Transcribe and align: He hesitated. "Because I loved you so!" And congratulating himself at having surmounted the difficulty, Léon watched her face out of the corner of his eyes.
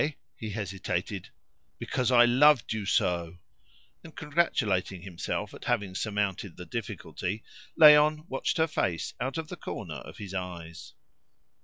He 0.35 0.49
hesitated. 0.49 1.29
"Because 1.77 2.09
I 2.11 2.25
loved 2.25 2.73
you 2.73 2.87
so!" 2.87 3.37
And 4.03 4.15
congratulating 4.17 5.03
himself 5.03 5.53
at 5.53 5.65
having 5.65 5.93
surmounted 5.93 6.57
the 6.57 6.65
difficulty, 6.65 7.43
Léon 7.79 8.27
watched 8.27 8.57
her 8.57 8.65
face 8.65 9.13
out 9.19 9.37
of 9.37 9.49
the 9.49 9.55
corner 9.57 9.97
of 9.97 10.17
his 10.17 10.33
eyes. 10.33 10.93